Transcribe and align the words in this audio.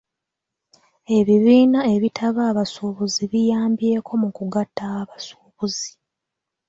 Ebibiina 1.17 1.79
ebitaba 1.95 2.41
abasuubuzi 2.51 3.23
biyambyeko 3.31 4.11
mu 4.21 4.29
kugatta 4.37 4.83
abasuubuzi. 5.01 5.91